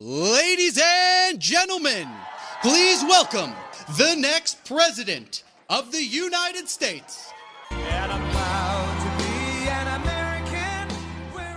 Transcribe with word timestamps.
Ladies 0.00 0.76
and 0.82 1.38
gentlemen, 1.38 2.08
please 2.62 3.04
welcome 3.04 3.52
the 3.96 4.16
next 4.18 4.64
president 4.64 5.44
of 5.70 5.92
the 5.92 6.02
United 6.02 6.68
States. 6.68 7.32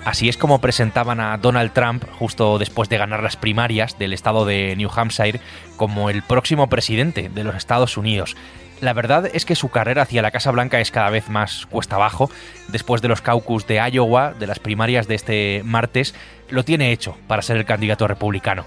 Así 0.08 0.30
es 0.30 0.38
como 0.38 0.62
presentaban 0.62 1.20
a 1.20 1.38
Donald 1.38 1.74
Trump 1.74 2.06
justo 2.18 2.58
después 2.60 2.88
de 2.88 2.98
ganar 2.98 3.22
las 3.22 3.36
primarias 3.36 4.00
del 4.00 4.14
estado 4.14 4.46
de 4.46 4.74
New 4.78 4.90
Hampshire 4.90 5.42
como 5.76 6.10
el 6.10 6.24
próximo 6.24 6.70
presidente 6.70 7.28
de 7.28 7.44
los 7.44 7.56
Estados 7.56 7.98
Unidos. 7.98 8.38
La 8.80 8.94
verdad 8.94 9.30
es 9.34 9.44
que 9.44 9.58
su 9.58 9.68
carrera 9.68 10.04
hacia 10.04 10.22
la 10.22 10.32
Casa 10.32 10.52
Blanca 10.52 10.80
es 10.80 10.92
cada 10.92 11.10
vez 11.10 11.28
más 11.28 11.66
cuesta 11.66 11.98
abajo. 11.98 12.32
Después 12.70 13.02
de 13.02 13.10
los 13.10 13.20
caucus 13.20 13.68
de 13.68 13.86
Iowa, 13.92 14.32
de 14.32 14.48
las 14.48 14.60
primarias 14.60 15.10
de 15.10 15.16
este 15.16 15.62
martes, 15.66 16.16
lo 16.50 16.64
tiene 16.64 16.94
hecho 16.94 17.18
para 17.28 17.42
ser 17.42 17.58
el 17.58 17.66
candidato 17.66 18.08
republicano. 18.08 18.66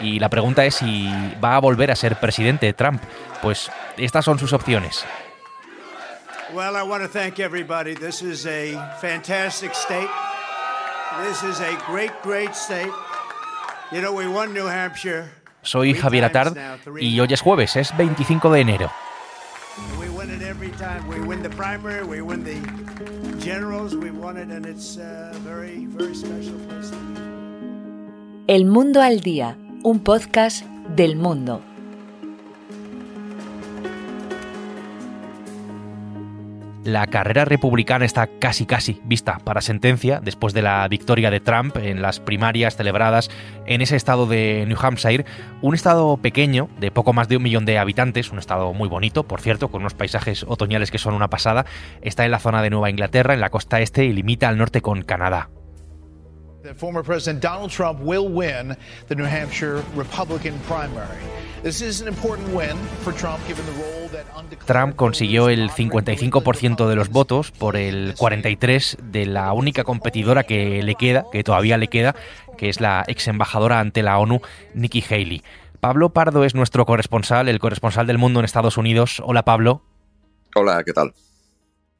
Y 0.00 0.18
la 0.18 0.28
pregunta 0.28 0.64
es 0.64 0.74
si 0.74 1.08
va 1.42 1.54
a 1.54 1.60
volver 1.60 1.92
a 1.92 1.96
ser 1.96 2.16
presidente 2.16 2.72
Trump. 2.72 3.00
Pues 3.40 3.70
estas 3.96 4.24
son 4.24 4.38
sus 4.38 4.52
opciones. 4.52 5.04
Well, 6.52 6.76
I 6.76 6.82
want 6.82 7.02
to 7.02 7.08
thank 7.08 7.40
everybody. 7.40 7.94
This 7.94 8.22
is 8.22 8.46
a 8.46 8.74
fantastic 9.00 9.74
state. 9.74 10.08
This 11.22 11.42
is 11.42 11.60
a 11.60 11.76
great, 11.86 12.12
great 12.22 12.54
state. 12.54 12.92
You 13.90 14.00
know, 14.00 14.12
we 14.12 14.28
won 14.28 14.52
New 14.52 14.66
Hampshire. 14.66 15.30
Soy 15.62 15.94
Javier 15.94 16.24
Atard 16.24 16.56
y 17.00 17.18
hoy 17.18 17.28
es 17.32 17.40
jueves, 17.40 17.76
es 17.76 17.90
25 17.96 18.50
de 18.52 18.60
enero. 18.60 18.90
We 19.98 20.08
win 20.10 20.30
it 20.30 20.42
every 20.42 20.70
time. 20.72 21.08
We 21.08 21.20
win 21.20 21.42
the 21.42 21.50
primary, 21.50 22.04
we 22.04 22.20
win 22.20 22.44
the 22.44 22.60
generals, 23.38 23.94
we 23.96 24.10
won 24.10 24.36
it, 24.36 24.50
and 24.50 24.66
it's 24.66 24.98
a 24.98 25.32
very, 25.42 25.86
very 25.86 26.14
special 26.14 26.58
place. 26.68 26.92
El 28.46 28.66
Mundo 28.66 29.00
al 29.00 29.20
Día, 29.20 29.56
un 29.82 30.00
podcast 30.00 30.64
del 30.94 31.16
mundo. 31.16 31.62
La 36.84 37.06
carrera 37.06 37.46
republicana 37.46 38.04
está 38.04 38.26
casi 38.26 38.66
casi 38.66 39.00
vista 39.04 39.38
para 39.42 39.62
sentencia 39.62 40.20
después 40.22 40.52
de 40.52 40.60
la 40.60 40.86
victoria 40.86 41.30
de 41.30 41.40
Trump 41.40 41.78
en 41.78 42.02
las 42.02 42.20
primarias 42.20 42.76
celebradas 42.76 43.30
en 43.64 43.80
ese 43.80 43.96
estado 43.96 44.26
de 44.26 44.66
New 44.68 44.76
Hampshire, 44.78 45.24
un 45.62 45.74
estado 45.74 46.18
pequeño 46.18 46.68
de 46.78 46.90
poco 46.90 47.14
más 47.14 47.26
de 47.28 47.38
un 47.38 47.42
millón 47.42 47.64
de 47.64 47.78
habitantes, 47.78 48.32
un 48.32 48.38
estado 48.38 48.74
muy 48.74 48.90
bonito, 48.90 49.26
por 49.26 49.40
cierto, 49.40 49.70
con 49.70 49.80
unos 49.80 49.94
paisajes 49.94 50.44
otoñales 50.46 50.90
que 50.90 50.98
son 50.98 51.14
una 51.14 51.30
pasada, 51.30 51.64
está 52.02 52.26
en 52.26 52.32
la 52.32 52.38
zona 52.38 52.60
de 52.60 52.68
Nueva 52.68 52.90
Inglaterra, 52.90 53.32
en 53.32 53.40
la 53.40 53.48
costa 53.48 53.80
este 53.80 54.04
y 54.04 54.12
limita 54.12 54.50
al 54.50 54.58
norte 54.58 54.82
con 54.82 55.00
Canadá. 55.00 55.48
That 56.64 56.76
former 56.76 57.02
President 57.02 57.42
Donald 57.42 57.70
Trump 57.70 58.00
will 58.00 58.28
win 58.28 58.76
the 59.08 59.14
New 59.14 59.24
Hampshire 59.24 59.82
Republican 59.94 60.58
primary. 60.66 61.18
This 61.62 61.82
is 61.82 62.00
an 62.00 62.08
important 62.08 62.54
win 62.54 62.76
for 63.02 63.12
Trump 63.12 63.38
given 63.46 63.64
the 63.66 63.72
role 63.72 64.08
that 64.08 64.24
undeclared 64.34 64.66
Trump 64.66 64.96
consiguió 64.96 65.48
el 65.50 65.70
55% 65.70 66.88
de 66.88 66.96
los 66.96 67.10
votos 67.10 67.50
por 67.52 67.76
el 67.76 68.14
43% 68.14 68.96
de 68.96 69.26
la 69.26 69.52
única 69.52 69.84
competidora 69.84 70.44
que 70.44 70.82
le 70.82 70.94
queda, 70.94 71.26
que 71.30 71.44
todavía 71.44 71.76
le 71.76 71.88
queda, 71.88 72.14
que 72.56 72.70
es 72.70 72.80
la 72.80 73.04
ex 73.08 73.28
embajadora 73.28 73.80
ante 73.80 74.02
la 74.02 74.18
ONU, 74.18 74.40
Nikki 74.74 75.02
Haley. 75.02 75.42
Pablo 75.80 76.14
Pardo 76.14 76.44
es 76.44 76.54
nuestro 76.54 76.86
corresponsal, 76.86 77.48
el 77.48 77.58
corresponsal 77.58 78.06
del 78.06 78.16
mundo 78.16 78.40
en 78.40 78.46
Estados 78.46 78.78
Unidos. 78.78 79.22
Hola 79.24 79.44
Pablo. 79.44 79.82
Hola, 80.54 80.82
¿qué 80.82 80.94
tal? 80.94 81.12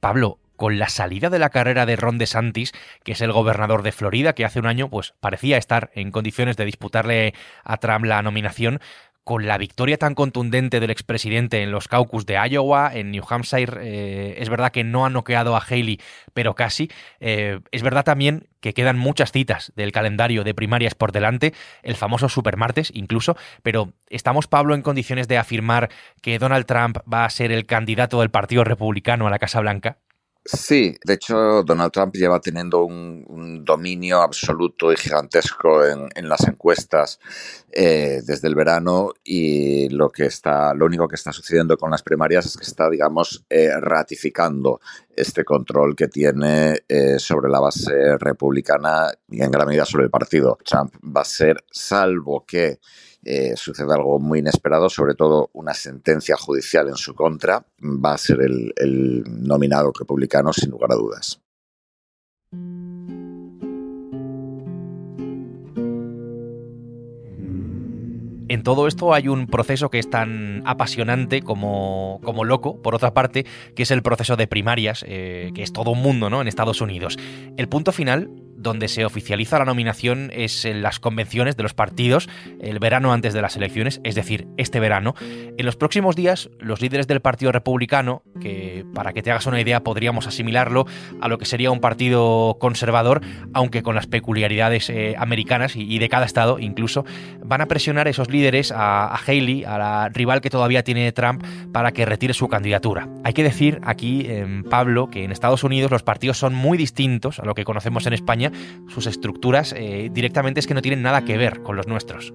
Pablo, 0.01 0.39
con 0.57 0.79
la 0.79 0.89
salida 0.89 1.31
de 1.31 1.39
la 1.39 1.51
carrera 1.51 1.87
de 1.87 1.97
Ron 1.97 2.19
DeSantis, 2.19 2.73
que 3.03 3.13
es 3.13 3.21
el 3.21 3.33
gobernador 3.33 3.83
de 3.83 3.93
Florida, 3.93 4.35
que 4.35 4.45
hace 4.45 4.59
un 4.61 4.67
año 4.67 4.89
pues 4.89 5.15
parecía 5.21 5.57
estar 5.57 5.91
en 5.95 6.11
condiciones 6.11 6.57
de 6.57 6.65
disputarle 6.65 7.35
a 7.65 7.77
Trump 7.79 8.05
la 8.05 8.23
nominación, 8.23 8.81
con 9.25 9.47
la 9.47 9.57
victoria 9.57 9.97
tan 9.97 10.15
contundente 10.15 10.81
del 10.81 10.91
expresidente 10.91 11.63
en 11.63 11.73
los 11.73 11.89
caucus 11.89 12.27
de 12.27 12.35
Iowa, 12.35 12.91
en 12.95 13.11
New 13.11 13.25
Hampshire, 13.29 13.79
eh, 13.81 14.35
es 14.39 14.51
verdad 14.51 14.71
que 14.71 14.85
no 14.85 15.07
ha 15.07 15.11
noqueado 15.11 15.57
a 15.57 15.61
Haley, 15.61 15.99
pero 16.35 16.55
casi. 16.55 16.91
Eh, 17.21 17.61
es 17.73 17.83
verdad 17.83 18.05
también 18.05 18.49
que 18.61 18.75
quedan 18.75 18.99
muchas 18.99 19.33
citas 19.33 19.73
del 19.77 19.93
calendario 19.93 20.45
de 20.45 20.55
primarias 20.55 20.95
por 20.95 21.11
delante, 21.11 21.55
el 21.83 21.97
famoso 21.97 22.29
supermartes 22.29 22.91
incluso, 22.95 23.37
pero 23.63 23.95
¿estamos, 24.11 24.47
Pablo, 24.47 24.75
en 24.75 24.83
condiciones 24.83 25.27
de 25.27 25.39
afirmar 25.39 25.89
que 26.21 26.39
Donald 26.39 26.67
Trump 26.67 26.99
va 27.11 27.25
a 27.25 27.31
ser 27.31 27.51
el 27.51 27.65
candidato 27.65 28.21
del 28.21 28.31
Partido 28.31 28.63
Republicano 28.63 29.27
a 29.27 29.31
la 29.31 29.39
Casa 29.39 29.61
Blanca? 29.61 29.99
Sí, 30.47 30.95
de 31.03 31.15
hecho, 31.15 31.63
Donald 31.63 31.91
Trump 31.91 32.15
lleva 32.15 32.39
teniendo 32.39 32.85
un, 32.85 33.65
dominio 33.65 34.21
absoluto 34.21 34.93
y 34.93 34.97
gigantesco 34.97 35.87
en, 35.87 36.11
en 36.15 36.29
las 36.29 36.47
encuestas 36.47 37.19
eh, 37.73 38.21
desde 38.25 38.47
el 38.49 38.55
verano 38.55 39.15
y 39.25 39.89
lo 39.89 40.11
que 40.11 40.27
está, 40.27 40.75
lo 40.75 40.85
único 40.85 41.09
que 41.09 41.15
está 41.17 41.33
sucediendo 41.33 41.79
con 41.79 41.91
las 41.91 42.03
primarias 42.03 42.45
es 42.47 42.57
que 42.59 42.65
está, 42.65 42.91
digamos, 42.91 43.45
eh, 43.49 43.71
ratificando 43.81 44.81
este 45.17 45.45
control 45.45 45.95
que 45.95 46.09
tiene 46.09 46.83
eh, 46.89 47.19
sobre 47.19 47.51
la 47.51 47.61
base 47.61 48.17
republicana 48.19 49.09
y 49.29 49.43
en 49.43 49.51
gran 49.51 49.69
medida 49.69 49.85
sobre 49.85 50.05
el 50.05 50.11
partido. 50.11 50.59
Trump 50.65 50.95
va 51.05 51.23
a 51.23 51.25
ser, 51.25 51.65
salvo 51.71 52.45
que 52.47 52.79
eh, 53.23 53.55
sucede 53.57 53.93
algo 53.95 54.19
muy 54.19 54.41
inesperado, 54.41 54.89
sobre 54.89 55.15
todo 55.15 55.51
una 55.55 55.75
sentencia 55.75 56.37
judicial 56.37 56.89
en 56.89 56.97
su 56.97 57.15
contra, 57.15 57.65
va 57.83 58.15
a 58.15 58.19
ser 58.19 58.41
el 58.43 59.25
nominado 59.27 59.93
republicano 59.99 60.53
sin 60.53 60.71
lugar 60.71 60.93
a 60.93 60.97
dudas. 60.97 61.44
En 68.55 68.63
todo 68.63 68.87
esto 68.87 69.13
hay 69.13 69.27
un 69.27 69.49
proceso 69.49 69.91
que 69.91 69.99
es 69.99 70.09
tan 70.09 70.63
apasionante 70.65 71.43
como, 71.43 72.21
como 72.23 72.45
loco, 72.45 72.81
por 72.81 72.95
otra 72.95 73.13
parte, 73.13 73.45
que 73.75 73.83
es 73.83 73.91
el 73.91 74.01
proceso 74.01 74.37
de 74.37 74.47
primarias, 74.47 75.05
eh, 75.09 75.51
que 75.57 75.65
es 75.65 75.73
todo 75.73 75.91
un 75.91 76.01
mundo 76.01 76.31
¿no? 76.31 76.41
en 76.41 76.47
Estados 76.47 76.81
Unidos. 76.81 77.19
El 77.57 77.69
punto 77.69 77.91
final 77.91 78.31
donde 78.65 78.89
se 78.89 79.05
oficializa 79.05 79.61
la 79.61 79.65
nominación 79.65 80.33
es 80.35 80.65
en 80.65 80.83
las 80.83 80.99
convenciones 80.99 81.57
de 81.57 81.63
los 81.63 81.75
partidos 81.75 82.29
el 82.61 82.81
verano 82.81 83.13
antes 83.13 83.33
de 83.33 83.43
las 83.43 83.57
elecciones, 83.57 84.01
es 84.03 84.17
decir, 84.17 84.49
este 84.57 84.81
verano. 84.81 85.15
En 85.21 85.65
los 85.65 85.77
próximos 85.77 86.17
días, 86.17 86.51
los 86.59 86.81
líderes 86.81 87.07
del 87.07 87.21
Partido 87.21 87.53
Republicano, 87.53 88.23
que 88.41 88.85
para 88.95 89.13
que 89.13 89.23
te 89.23 89.31
hagas 89.31 89.47
una 89.47 89.61
idea 89.61 89.85
podríamos 89.85 90.27
asimilarlo 90.27 90.87
a 91.21 91.29
lo 91.29 91.39
que 91.39 91.45
sería 91.45 91.71
un 91.71 91.81
partido 91.81 92.57
conservador, 92.59 93.21
aunque 93.53 93.83
con 93.83 93.95
las 93.95 94.07
peculiaridades 94.07 94.91
eh, 94.91 95.15
americanas 95.17 95.77
y, 95.77 95.99
de 95.99 96.09
cada 96.09 96.27
estado 96.27 96.59
incluso, 96.59 97.05
van 97.45 97.61
a 97.61 97.67
presionar 97.67 98.07
a 98.07 98.11
esos 98.11 98.31
líderes 98.31 98.73
a, 98.73 99.07
a 99.07 99.17
Haley, 99.17 99.65
a 99.65 99.79
la 99.79 100.09
rival 100.09 100.41
que 100.41 100.51
todavía 100.51 100.83
tiene 100.83 101.13
Trump, 101.13 101.45
para 101.71 101.93
que 101.93 102.07
retire 102.07 102.33
su 102.35 102.49
candidatura. 102.49 103.09
Hay 103.23 103.35
que 103.35 103.43
decir 103.43 103.81
aquí, 103.85 104.27
Pablo, 104.71 105.11
que 105.11 105.25
en 105.25 105.33
Estados 105.33 105.65
Unidos 105.65 105.91
los 105.91 106.03
partidos 106.03 106.39
son 106.39 106.55
muy 106.55 106.79
distintos 106.79 107.39
a 107.39 107.45
lo 107.45 107.55
que 107.55 107.65
conocemos 107.65 108.07
en 108.07 108.15
España 108.15 108.51
sus 108.89 109.07
estructuras 109.07 109.75
eh, 109.77 110.11
directamente 110.13 110.61
es 110.61 110.67
que 110.67 110.75
no 110.75 110.83
tienen 110.83 111.03
nada 111.03 111.25
que 111.25 111.37
ver 111.37 111.63
con 111.63 111.77
los 111.77 111.87
nuestros. 111.87 112.35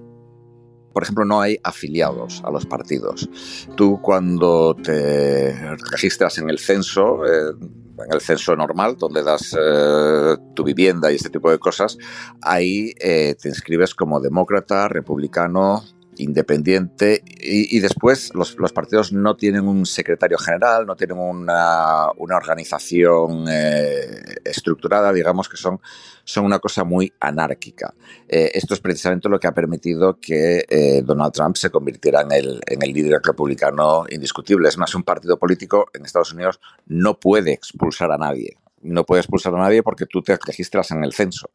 Por 0.92 1.04
ejemplo, 1.04 1.24
no 1.24 1.40
hay 1.40 1.58
afiliados 1.62 2.42
a 2.44 2.50
los 2.50 2.66
partidos. 2.66 3.30
Tú 3.76 4.00
cuando 4.02 4.74
te 4.74 5.54
registras 5.92 6.38
en 6.38 6.50
el 6.50 6.58
censo, 6.58 7.24
eh, 7.24 7.54
en 7.60 8.12
el 8.12 8.20
censo 8.20 8.56
normal, 8.56 8.96
donde 8.98 9.22
das 9.22 9.56
eh, 9.58 10.36
tu 10.54 10.64
vivienda 10.64 11.12
y 11.12 11.14
este 11.14 11.30
tipo 11.30 11.50
de 11.50 11.58
cosas, 11.58 11.96
ahí 12.42 12.92
te 12.94 13.48
inscribes 13.48 13.94
como 13.94 14.20
demócrata, 14.20 14.88
republicano, 14.88 15.84
independiente 16.20 17.22
y, 17.24 17.80
después 17.80 18.32
los, 18.34 18.54
partidos 18.72 19.12
no 19.12 19.36
tienen 19.36 19.66
un 19.66 19.86
secretario 19.86 20.38
general, 20.38 20.86
no 20.86 20.96
tienen 20.96 21.18
una, 21.18 22.08
una 22.16 22.36
organización 22.36 23.46
eh, 23.48 24.20
estructurada, 24.44 25.12
digamos 25.12 25.48
que 25.48 25.56
son, 25.56 25.80
son 26.24 26.44
una 26.44 26.58
cosa 26.58 26.84
muy 26.84 27.12
anárquica. 27.20 27.94
Eh, 28.28 28.50
esto 28.54 28.74
es 28.74 28.80
precisamente 28.80 29.28
lo 29.28 29.40
que 29.40 29.46
ha 29.46 29.54
permitido 29.54 30.18
que 30.20 30.64
eh, 30.68 31.02
Donald 31.04 31.32
Trump 31.32 31.56
se 31.56 31.70
convirtiera 31.70 32.20
en 32.20 32.32
el, 32.32 32.60
en 32.66 32.82
el 32.82 32.92
líder 32.92 33.20
republicano 33.24 34.04
indiscutible. 34.08 34.68
Es 34.68 34.78
más, 34.78 34.94
un 34.94 35.02
partido 35.02 35.38
político 35.38 35.86
en 35.94 36.04
Estados 36.04 36.32
Unidos 36.32 36.60
no 36.86 37.18
puede 37.18 37.52
expulsar 37.52 38.12
a 38.12 38.18
nadie 38.18 38.59
no 38.80 39.04
puede 39.04 39.20
expulsar 39.20 39.54
a 39.54 39.58
nadie 39.58 39.82
porque 39.82 40.06
tú 40.06 40.22
te 40.22 40.38
registras 40.44 40.90
en 40.90 41.04
el 41.04 41.12
censo. 41.12 41.50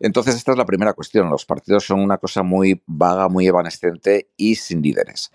Entonces, 0.00 0.36
esta 0.36 0.52
es 0.52 0.58
la 0.58 0.66
primera 0.66 0.92
cuestión. 0.92 1.30
Los 1.30 1.44
partidos 1.44 1.84
son 1.84 2.00
una 2.00 2.18
cosa 2.18 2.42
muy 2.42 2.82
vaga, 2.86 3.28
muy 3.28 3.46
evanescente 3.46 4.30
y 4.36 4.56
sin 4.56 4.82
líderes. 4.82 5.30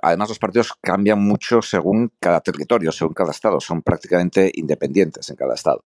Además, 0.00 0.28
los 0.28 0.38
partidos 0.38 0.72
cambian 0.80 1.20
mucho 1.20 1.62
según 1.62 2.12
cada 2.20 2.40
territorio, 2.40 2.92
según 2.92 3.14
cada 3.14 3.32
estado. 3.32 3.60
Son 3.60 3.82
prácticamente 3.82 4.50
independientes 4.54 5.28
en 5.30 5.36
cada 5.36 5.54
estado 5.54 5.84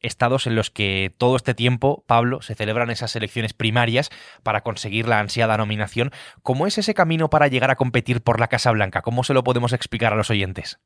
estados 0.00 0.46
en 0.46 0.54
los 0.54 0.70
que 0.70 1.14
todo 1.16 1.36
este 1.36 1.54
tiempo, 1.54 2.04
Pablo, 2.06 2.42
se 2.42 2.54
celebran 2.54 2.90
esas 2.90 3.14
elecciones 3.16 3.52
primarias 3.52 4.10
para 4.42 4.62
conseguir 4.62 5.06
la 5.06 5.20
ansiada 5.20 5.56
nominación. 5.56 6.10
¿Cómo 6.42 6.66
es 6.66 6.78
ese 6.78 6.94
camino 6.94 7.30
para 7.30 7.48
llegar 7.48 7.70
a 7.70 7.76
competir 7.76 8.22
por 8.22 8.40
la 8.40 8.48
Casa 8.48 8.72
Blanca? 8.72 9.02
¿Cómo 9.02 9.24
se 9.24 9.34
lo 9.34 9.44
podemos 9.44 9.72
explicar 9.72 10.12
a 10.12 10.16
los 10.16 10.30
oyentes? 10.30 10.80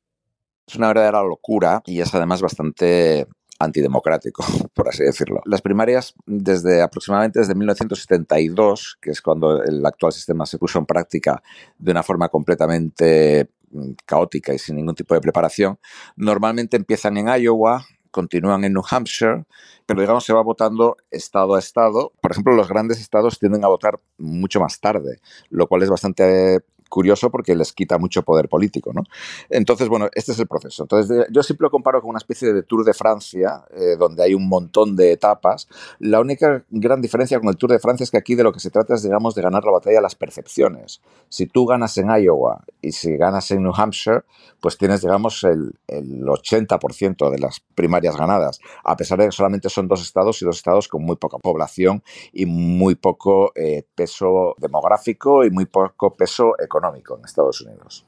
Es 0.66 0.76
una 0.76 0.88
verdadera 0.88 1.22
locura 1.22 1.82
y 1.84 2.00
es 2.00 2.14
además 2.14 2.40
bastante 2.40 3.26
antidemocrático, 3.58 4.44
por 4.74 4.88
así 4.88 5.04
decirlo. 5.04 5.40
Las 5.44 5.62
primarias, 5.62 6.14
desde 6.26 6.82
aproximadamente 6.82 7.40
desde 7.40 7.54
1972, 7.54 8.98
que 9.00 9.10
es 9.10 9.22
cuando 9.22 9.62
el 9.62 9.84
actual 9.84 10.12
sistema 10.12 10.46
se 10.46 10.58
puso 10.58 10.78
en 10.78 10.86
práctica 10.86 11.42
de 11.78 11.90
una 11.90 12.02
forma 12.02 12.28
completamente 12.28 13.48
mm, 13.70 13.90
caótica 14.04 14.52
y 14.52 14.58
sin 14.58 14.76
ningún 14.76 14.94
tipo 14.94 15.14
de 15.14 15.20
preparación, 15.20 15.78
normalmente 16.16 16.76
empiezan 16.76 17.16
en 17.16 17.28
Iowa, 17.28 17.84
continúan 18.10 18.62
en 18.64 18.72
New 18.72 18.84
Hampshire, 18.88 19.44
pero 19.86 20.00
digamos 20.00 20.24
se 20.24 20.32
va 20.32 20.42
votando 20.42 20.96
estado 21.10 21.56
a 21.56 21.58
estado. 21.58 22.12
Por 22.20 22.30
ejemplo, 22.30 22.54
los 22.54 22.68
grandes 22.68 23.00
estados 23.00 23.38
tienden 23.38 23.64
a 23.64 23.68
votar 23.68 24.00
mucho 24.18 24.60
más 24.60 24.80
tarde, 24.80 25.18
lo 25.50 25.66
cual 25.66 25.82
es 25.82 25.90
bastante 25.90 26.60
curioso 26.94 27.28
porque 27.28 27.56
les 27.56 27.72
quita 27.72 27.98
mucho 27.98 28.22
poder 28.22 28.48
político, 28.48 28.92
¿no? 28.92 29.02
Entonces, 29.50 29.88
bueno, 29.88 30.08
este 30.14 30.30
es 30.30 30.38
el 30.38 30.46
proceso. 30.46 30.84
Entonces, 30.84 31.26
yo 31.28 31.42
siempre 31.42 31.64
lo 31.64 31.70
comparo 31.72 32.00
con 32.00 32.10
una 32.10 32.18
especie 32.18 32.52
de 32.52 32.62
Tour 32.62 32.84
de 32.84 32.94
Francia, 32.94 33.64
eh, 33.72 33.96
donde 33.98 34.22
hay 34.22 34.32
un 34.32 34.48
montón 34.48 34.94
de 34.94 35.10
etapas. 35.10 35.66
La 35.98 36.20
única 36.20 36.64
gran 36.70 37.02
diferencia 37.02 37.40
con 37.40 37.48
el 37.48 37.56
Tour 37.56 37.72
de 37.72 37.80
Francia 37.80 38.04
es 38.04 38.12
que 38.12 38.18
aquí 38.18 38.36
de 38.36 38.44
lo 38.44 38.52
que 38.52 38.60
se 38.60 38.70
trata 38.70 38.94
es, 38.94 39.02
digamos, 39.02 39.34
de 39.34 39.42
ganar 39.42 39.64
la 39.64 39.72
batalla 39.72 39.96
de 39.96 40.02
las 40.02 40.14
percepciones. 40.14 41.00
Si 41.28 41.46
tú 41.46 41.66
ganas 41.66 41.98
en 41.98 42.10
Iowa 42.10 42.62
y 42.80 42.92
si 42.92 43.16
ganas 43.16 43.50
en 43.50 43.64
New 43.64 43.72
Hampshire, 43.74 44.22
pues 44.60 44.78
tienes, 44.78 45.00
digamos, 45.00 45.42
el, 45.42 45.72
el 45.88 46.22
80% 46.22 47.28
de 47.28 47.38
las 47.40 47.58
primarias 47.74 48.16
ganadas, 48.16 48.60
a 48.84 48.96
pesar 48.96 49.18
de 49.18 49.26
que 49.26 49.32
solamente 49.32 49.68
son 49.68 49.88
dos 49.88 50.00
estados 50.00 50.40
y 50.40 50.44
dos 50.44 50.58
estados 50.58 50.86
con 50.86 51.02
muy 51.02 51.16
poca 51.16 51.38
población 51.38 52.04
y 52.32 52.46
muy 52.46 52.94
poco 52.94 53.50
eh, 53.56 53.82
peso 53.96 54.54
demográfico 54.58 55.44
y 55.44 55.50
muy 55.50 55.64
poco 55.64 56.14
peso 56.14 56.52
económico 56.62 56.83
económico 56.84 57.16
en 57.16 57.24
Estados 57.24 57.60
Unidos. 57.62 58.04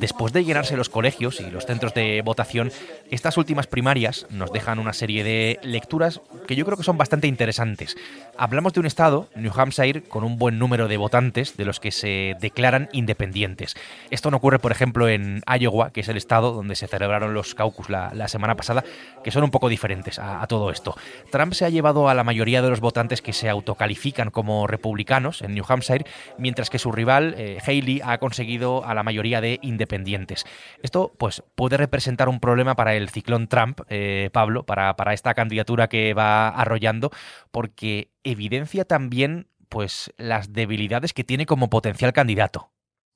Después 0.00 0.32
de 0.32 0.44
llenarse 0.44 0.76
los 0.76 0.88
colegios 0.88 1.40
y 1.40 1.50
los 1.50 1.66
centros 1.66 1.94
de 1.94 2.22
votación, 2.22 2.70
estas 3.10 3.36
últimas 3.36 3.66
primarias 3.66 4.26
nos 4.30 4.52
dejan 4.52 4.78
una 4.78 4.92
serie 4.92 5.24
de 5.24 5.58
lecturas 5.62 6.20
que 6.46 6.56
yo 6.56 6.64
creo 6.64 6.76
que 6.76 6.82
son 6.82 6.98
bastante 6.98 7.26
interesantes. 7.26 7.96
Hablamos 8.36 8.72
de 8.74 8.80
un 8.80 8.86
estado, 8.86 9.28
New 9.34 9.52
Hampshire, 9.54 10.02
con 10.02 10.24
un 10.24 10.38
buen 10.38 10.58
número 10.58 10.88
de 10.88 10.96
votantes 10.96 11.56
de 11.56 11.64
los 11.64 11.80
que 11.80 11.90
se 11.90 12.36
declaran 12.40 12.88
independientes. 12.92 13.74
Esto 14.10 14.30
no 14.30 14.36
ocurre, 14.36 14.58
por 14.58 14.72
ejemplo, 14.72 15.08
en 15.08 15.42
Iowa, 15.46 15.90
que 15.90 16.00
es 16.00 16.08
el 16.08 16.16
estado 16.16 16.52
donde 16.52 16.76
se 16.76 16.86
celebraron 16.86 17.32
los 17.32 17.54
caucus 17.54 17.88
la, 17.88 18.28
semana 18.28 18.56
pasada, 18.56 18.84
que 19.24 19.30
son 19.30 19.44
un 19.44 19.50
poco 19.50 19.68
diferentes 19.68 20.18
a, 20.18 20.46
todo 20.46 20.70
esto. 20.70 20.94
Trump 21.30 21.54
se 21.54 21.64
ha 21.64 21.70
llevado 21.70 22.08
a 22.08 22.14
la 22.14 22.24
mayoría 22.24 22.60
de 22.60 22.68
los 22.68 22.80
votantes 22.80 23.22
que 23.22 23.32
se 23.32 23.48
autocalifican 23.48 24.30
como 24.30 24.66
republicanos 24.66 25.42
en 25.42 25.54
New 25.54 25.64
Hampshire, 25.66 26.04
mientras 26.38 26.70
que 26.70 26.78
su 26.78 26.92
rival, 26.92 27.34
eh, 27.38 27.58
Haley, 27.66 28.00
ha 28.04 28.18
conseguido 28.18 28.84
a 28.84 28.94
la 28.94 29.02
mayoría 29.02 29.40
de 29.40 29.58
independientes. 29.62 30.44
Esto 30.82 31.12
pues, 31.18 31.42
puede 31.54 31.76
representar 31.76 32.28
un 32.28 32.40
problema 32.40 32.76
para 32.76 32.94
el 32.94 33.08
ciclón 33.08 33.48
Trump, 33.48 33.80
eh, 33.88 34.30
Pablo, 34.32 34.64
para, 34.64 34.96
para 34.96 35.14
esta 35.14 35.34
candidatura 35.34 35.88
que 35.88 36.14
va 36.14 36.48
arrollando, 36.48 37.10
porque 37.50 38.10
evidencia 38.24 38.84
también 38.84 39.48
pues, 39.68 40.12
las 40.16 40.52
debilidades 40.52 41.12
que 41.12 41.24
tiene 41.24 41.46
como 41.46 41.70
potencial 41.70 42.12
candidato. 42.12 42.70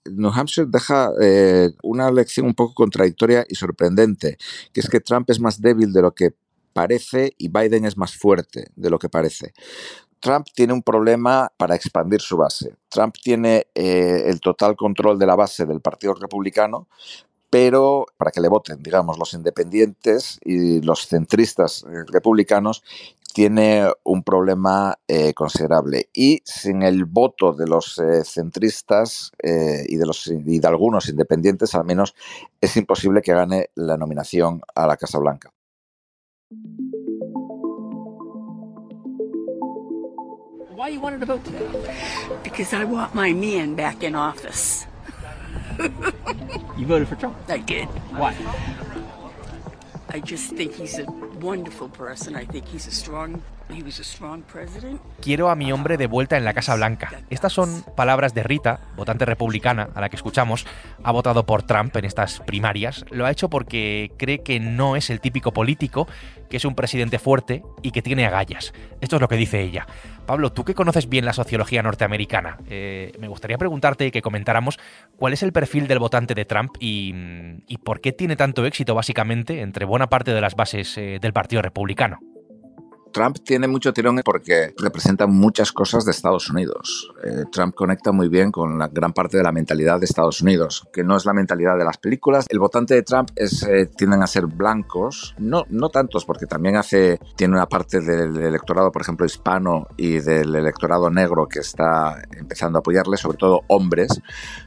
New 0.06 0.30
Hampshire 0.34 0.66
deja 0.70 1.10
eh, 1.20 1.70
una 1.82 2.10
lección 2.10 2.46
un 2.46 2.54
poco 2.54 2.74
contradictoria 2.74 3.44
y 3.48 3.54
sorprendente, 3.54 4.38
que 4.72 4.80
es 4.80 4.88
que 4.88 5.00
Trump 5.00 5.28
es 5.30 5.40
más 5.40 5.60
débil 5.60 5.92
de 5.92 6.02
lo 6.02 6.12
que 6.14 6.30
parece 6.72 7.34
y 7.36 7.48
Biden 7.48 7.84
es 7.84 7.96
más 7.96 8.16
fuerte 8.16 8.70
de 8.76 8.90
lo 8.90 8.98
que 8.98 9.08
parece. 9.08 9.52
Trump 10.20 10.46
tiene 10.54 10.72
un 10.72 10.82
problema 10.82 11.50
para 11.56 11.74
expandir 11.74 12.20
su 12.20 12.36
base. 12.36 12.74
Trump 12.88 13.14
tiene 13.20 13.66
eh, 13.74 14.24
el 14.26 14.40
total 14.40 14.76
control 14.76 15.18
de 15.18 15.26
la 15.26 15.34
base 15.34 15.64
del 15.64 15.80
Partido 15.80 16.14
Republicano, 16.14 16.86
pero 17.48 18.06
para 18.16 18.30
que 18.30 18.40
le 18.40 18.48
voten, 18.48 18.82
digamos, 18.82 19.18
los 19.18 19.32
independientes 19.34 20.38
y 20.44 20.82
los 20.82 21.08
centristas 21.08 21.84
eh, 21.84 22.04
republicanos, 22.06 22.84
tiene 23.32 23.90
un 24.04 24.22
problema 24.22 24.98
eh, 25.08 25.32
considerable. 25.34 26.10
Y 26.12 26.42
sin 26.44 26.82
el 26.82 27.04
voto 27.04 27.52
de 27.52 27.66
los 27.66 28.00
centristas 28.24 29.30
y, 29.40 29.96
de 29.96 30.04
los, 30.04 30.26
y 30.26 30.58
de 30.58 30.66
algunos 30.66 31.08
independientes, 31.08 31.76
al 31.76 31.84
menos, 31.84 32.16
es 32.60 32.76
imposible 32.76 33.22
que 33.22 33.32
gane 33.32 33.70
la 33.76 33.96
nominación 33.96 34.62
a 34.74 34.88
la 34.88 34.96
Casa 34.96 35.20
Blanca. 35.20 35.52
Why 40.80 40.88
you 40.88 40.98
wanted 40.98 41.20
to 41.20 41.26
vote 41.26 41.44
today? 41.44 41.68
Because 42.42 42.72
I 42.72 42.84
want 42.84 43.14
my 43.14 43.34
man 43.34 43.74
back 43.74 44.02
in 44.02 44.14
office. 44.14 44.86
you 45.78 46.86
voted 46.86 47.06
for 47.06 47.16
Trump? 47.16 47.36
I 47.48 47.58
did. 47.58 47.84
Why? 48.16 48.34
I 50.08 50.20
just 50.20 50.54
think 50.54 50.72
he's 50.72 50.98
a 50.98 51.04
wonderful 51.38 51.90
person. 51.90 52.34
I 52.34 52.46
think 52.46 52.66
he's 52.66 52.86
a 52.86 52.90
strong 52.92 53.42
Quiero 55.20 55.50
a 55.50 55.56
mi 55.56 55.72
hombre 55.72 55.96
de 55.96 56.06
vuelta 56.06 56.36
en 56.36 56.44
la 56.44 56.54
Casa 56.54 56.74
Blanca. 56.74 57.10
Estas 57.30 57.52
son 57.52 57.84
palabras 57.96 58.34
de 58.34 58.42
Rita, 58.42 58.80
votante 58.96 59.24
republicana 59.24 59.88
a 59.94 60.00
la 60.00 60.08
que 60.08 60.16
escuchamos. 60.16 60.66
Ha 61.02 61.12
votado 61.12 61.46
por 61.46 61.62
Trump 61.62 61.96
en 61.96 62.04
estas 62.04 62.40
primarias. 62.40 63.04
Lo 63.10 63.26
ha 63.26 63.30
hecho 63.30 63.48
porque 63.48 64.12
cree 64.16 64.42
que 64.42 64.60
no 64.60 64.96
es 64.96 65.10
el 65.10 65.20
típico 65.20 65.52
político, 65.52 66.08
que 66.48 66.56
es 66.56 66.64
un 66.64 66.74
presidente 66.74 67.18
fuerte 67.18 67.62
y 67.82 67.92
que 67.92 68.02
tiene 68.02 68.26
agallas. 68.26 68.72
Esto 69.00 69.16
es 69.16 69.22
lo 69.22 69.28
que 69.28 69.36
dice 69.36 69.60
ella. 69.60 69.86
Pablo, 70.26 70.52
tú 70.52 70.64
que 70.64 70.74
conoces 70.74 71.08
bien 71.08 71.24
la 71.24 71.32
sociología 71.32 71.82
norteamericana, 71.82 72.58
eh, 72.68 73.12
me 73.18 73.28
gustaría 73.28 73.58
preguntarte 73.58 74.10
que 74.10 74.22
comentáramos 74.22 74.78
cuál 75.16 75.32
es 75.32 75.42
el 75.42 75.52
perfil 75.52 75.88
del 75.88 75.98
votante 75.98 76.34
de 76.34 76.44
Trump 76.44 76.72
y, 76.78 77.12
por 77.84 78.00
qué 78.00 78.12
tiene 78.12 78.36
tanto 78.36 78.64
éxito 78.66 78.94
básicamente 78.94 79.60
entre 79.60 79.84
buena 79.84 80.08
parte 80.08 80.32
de 80.32 80.40
las 80.40 80.54
bases 80.54 80.96
eh, 80.98 81.18
del 81.20 81.32
Partido 81.32 81.62
Republicano. 81.62 82.18
Trump 83.12 83.38
tiene 83.44 83.68
mucho 83.68 83.92
tirón 83.92 84.20
porque 84.24 84.74
representa 84.78 85.26
muchas 85.26 85.72
cosas 85.72 86.04
de 86.04 86.10
Estados 86.10 86.50
Unidos. 86.50 87.12
Eh, 87.24 87.44
Trump 87.52 87.74
conecta 87.74 88.12
muy 88.12 88.28
bien 88.28 88.50
con 88.50 88.78
la 88.78 88.88
gran 88.88 89.12
parte 89.12 89.36
de 89.36 89.42
la 89.42 89.52
mentalidad 89.52 89.98
de 89.98 90.06
Estados 90.06 90.40
Unidos, 90.42 90.86
que 90.92 91.04
no 91.04 91.16
es 91.16 91.24
la 91.24 91.32
mentalidad 91.32 91.78
de 91.78 91.84
las 91.84 91.98
películas. 91.98 92.46
El 92.48 92.58
votante 92.58 92.94
de 92.94 93.02
Trump 93.02 93.30
es, 93.36 93.62
eh, 93.62 93.86
tienden 93.96 94.22
a 94.22 94.26
ser 94.26 94.46
blancos, 94.46 95.34
no, 95.38 95.64
no 95.68 95.88
tantos, 95.88 96.24
porque 96.24 96.46
también 96.46 96.70
tiene 97.36 97.54
una 97.54 97.66
parte 97.66 98.00
del 98.00 98.36
electorado, 98.36 98.90
por 98.90 99.02
ejemplo, 99.02 99.26
hispano 99.26 99.86
y 99.96 100.20
del 100.20 100.54
electorado 100.54 101.10
negro 101.10 101.46
que 101.46 101.60
está 101.60 102.22
empezando 102.36 102.78
a 102.78 102.80
apoyarle, 102.80 103.16
sobre 103.16 103.38
todo 103.38 103.60
hombres, 103.68 104.20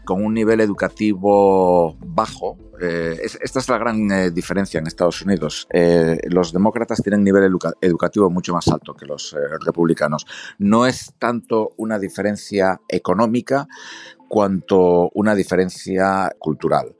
con 0.05 0.23
un 0.23 0.33
nivel 0.33 0.61
educativo 0.61 1.95
bajo, 1.99 2.57
eh, 2.81 3.19
esta 3.23 3.59
es 3.59 3.69
la 3.69 3.77
gran 3.77 4.11
eh, 4.11 4.31
diferencia 4.31 4.79
en 4.79 4.87
Estados 4.87 5.21
Unidos. 5.21 5.67
Eh, 5.71 6.17
los 6.29 6.51
demócratas 6.51 7.01
tienen 7.01 7.23
nivel 7.23 7.57
educativo 7.81 8.29
mucho 8.29 8.53
más 8.53 8.67
alto 8.67 8.93
que 8.93 9.05
los 9.05 9.35
republicanos. 9.65 10.25
No 10.57 10.85
es 10.85 11.13
tanto 11.19 11.73
una 11.77 11.99
diferencia 11.99 12.81
económica 12.87 13.67
cuanto 14.33 15.11
una 15.13 15.35
diferencia 15.35 16.27
cultural. 16.39 16.95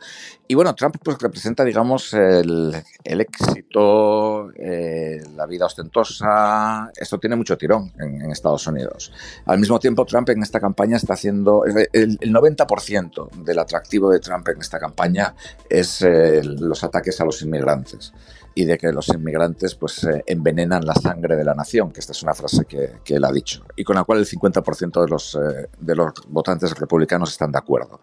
Y 0.48 0.54
bueno, 0.54 0.76
Trump 0.76 0.98
pues, 1.04 1.18
representa, 1.18 1.64
digamos, 1.64 2.14
el, 2.14 2.76
éxito, 3.04 4.52
eh, 4.56 5.20
la 5.36 5.48
vida 5.48 5.66
ostentosa. 5.66 6.92
Esto 6.96 7.18
tiene 7.18 7.36
mucho 7.36 7.58
tirón 7.58 7.92
en, 8.00 8.30
Estados 8.30 8.68
Unidos. 8.68 9.12
Al 9.48 9.58
mismo 9.58 9.80
tiempo, 9.80 10.06
Trump 10.06 10.30
en 10.30 10.44
esta 10.44 10.60
campaña 10.60 10.98
está 10.98 11.14
haciendo. 11.14 11.66
El, 11.66 11.88
el 11.92 12.32
90% 12.32 13.32
del 13.44 13.58
atractivo 13.58 14.12
de 14.12 14.20
Trump 14.20 14.48
en 14.50 14.62
esta 14.62 14.78
campaña 14.78 15.34
es 15.68 16.04
eh, 16.04 16.44
los 16.44 16.84
ataques 16.84 17.20
a 17.20 17.26
los 17.26 17.42
inmigrantes 17.42 18.14
y 18.56 18.66
de 18.66 18.78
que 18.78 18.92
los 18.92 19.10
inmigrantes 19.10 19.76
pues 19.76 20.04
eh, 20.04 20.24
envenenan 20.26 20.86
la 20.86 20.94
sangre 20.94 21.36
de 21.36 21.44
la 21.44 21.54
nación, 21.54 21.92
que 21.92 22.00
esta 22.00 22.12
es 22.12 22.24
una 22.24 22.34
frase 22.34 22.66
que, 22.66 23.16
él 23.16 23.24
ha 23.26 23.32
dicho, 23.32 23.66
y 23.76 23.84
con 23.84 23.96
la 23.96 24.04
cual 24.04 24.20
el 24.20 24.26
50% 24.26 25.02
de 25.02 25.08
los, 25.08 25.36
eh, 25.36 25.70
de 25.80 25.96
los 25.96 26.14
votantes 26.28 26.78
republicanos 26.78 27.32
están 27.32 27.52
de 27.52 27.60
acuerdo. 27.60 28.02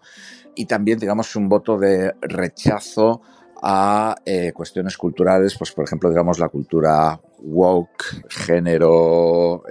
Y 0.55 0.65
también, 0.65 0.99
digamos, 0.99 1.35
un 1.35 1.47
voto 1.47 1.77
de 1.77 2.13
rechazo 2.21 3.21
a 3.61 4.15
eh, 4.25 4.51
cuestiones 4.53 4.97
culturales, 4.97 5.55
pues 5.57 5.71
por 5.71 5.85
ejemplo, 5.85 6.09
digamos, 6.09 6.39
la 6.39 6.49
cultura 6.49 7.19
woke, 7.43 8.25
género, 8.29 9.63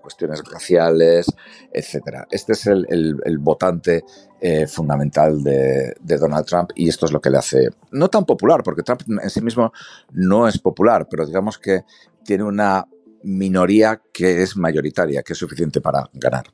cuestiones 0.00 0.42
raciales, 0.50 1.26
etc. 1.72 2.26
Este 2.30 2.52
es 2.52 2.66
el, 2.66 2.86
el 2.88 3.38
votante 3.38 4.04
eh, 4.46 4.66
fundamental 4.66 5.42
de, 5.42 5.94
Donald 6.02 6.44
Trump 6.44 6.72
y 6.74 6.90
esto 6.90 7.06
es 7.06 7.12
lo 7.12 7.18
que 7.18 7.30
le 7.30 7.38
hace 7.38 7.70
no 7.92 8.10
tan 8.10 8.26
popular, 8.26 8.62
porque 8.62 8.82
Trump 8.82 9.00
en 9.22 9.30
sí 9.30 9.40
mismo 9.40 9.72
no 10.12 10.46
es 10.46 10.58
popular, 10.58 11.08
pero 11.10 11.24
digamos 11.24 11.58
que 11.58 11.84
tiene 12.22 12.44
una 12.44 12.86
minoría 13.22 14.02
que 14.12 14.42
es 14.42 14.54
mayoritaria, 14.58 15.22
que 15.22 15.32
es 15.32 15.38
suficiente 15.38 15.80
para 15.80 16.10
ganar. 16.12 16.44